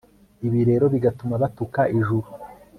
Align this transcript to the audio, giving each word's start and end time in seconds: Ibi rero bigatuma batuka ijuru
Ibi 0.47 0.59
rero 0.69 0.85
bigatuma 0.93 1.35
batuka 1.43 1.81
ijuru 1.97 2.27